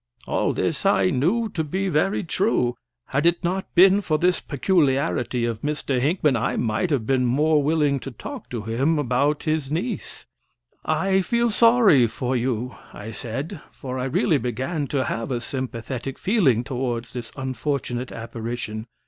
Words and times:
All 0.25 0.51
this 0.51 0.83
I 0.83 1.11
knew 1.11 1.47
to 1.49 1.63
be 1.63 1.87
very 1.87 2.23
true. 2.23 2.75
Had 3.09 3.27
it 3.27 3.43
not 3.43 3.75
been 3.75 4.01
for 4.01 4.17
this 4.17 4.39
peculiarity 4.41 5.45
of 5.45 5.61
Mr. 5.61 5.99
Hinckman, 5.99 6.35
I 6.35 6.55
might 6.57 6.89
have 6.89 7.05
been 7.05 7.23
more 7.23 7.61
willing 7.61 7.99
to 7.99 8.09
talk 8.09 8.49
to 8.49 8.63
him 8.63 8.97
about 8.97 9.43
his 9.43 9.69
niece. 9.69 10.25
"I 10.83 11.21
feel 11.21 11.51
sorry 11.51 12.07
for 12.07 12.35
you," 12.35 12.75
I 12.91 13.11
said, 13.11 13.61
for 13.71 13.99
I 13.99 14.05
really 14.05 14.39
began 14.39 14.87
to 14.87 15.03
have 15.03 15.29
a 15.29 15.39
sympathetic 15.39 16.17
feeling 16.17 16.63
toward 16.63 17.05
this 17.05 17.31
unfortunate 17.37 18.11
apparition. 18.11 18.87